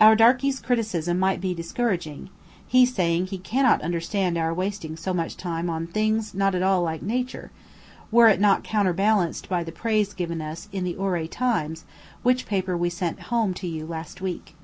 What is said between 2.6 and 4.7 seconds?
he saying he cannot understand our